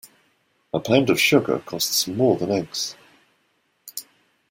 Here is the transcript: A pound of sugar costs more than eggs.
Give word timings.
A 0.73 0.79
pound 0.79 1.11
of 1.11 1.21
sugar 1.21 1.59
costs 1.59 2.07
more 2.07 2.35
than 2.35 2.49
eggs. 2.49 2.95